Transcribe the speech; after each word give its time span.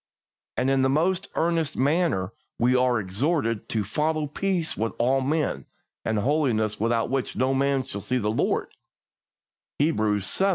And 0.57 0.71
in 0.71 0.81
the 0.81 0.89
most 0.89 1.27
earnest 1.35 1.77
manner 1.77 2.33
we 2.57 2.75
are 2.75 2.99
exhorted 2.99 3.69
to 3.69 3.83
"follow 3.83 4.25
peace 4.25 4.75
with 4.75 4.93
all 4.97 5.21
men, 5.21 5.67
and 6.03 6.17
holiness, 6.17 6.79
without 6.79 7.11
which 7.11 7.35
no 7.35 7.53
man 7.53 7.83
shall 7.83 8.01
see 8.01 8.17
the 8.17 8.31
Lord" 8.31 8.69
(Hebrews 9.77 10.25
xii. 10.35 10.45